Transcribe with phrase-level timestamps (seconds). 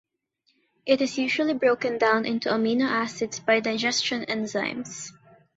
[0.83, 5.11] It is usually broken down into amino acids by digestion enzymes.